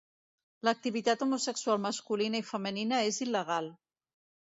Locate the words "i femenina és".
2.43-3.25